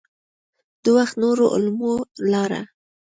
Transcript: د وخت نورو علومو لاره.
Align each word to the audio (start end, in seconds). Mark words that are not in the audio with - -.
د 0.83 0.85
وخت 0.97 1.15
نورو 1.23 1.45
علومو 1.53 1.93
لاره. 2.31 2.61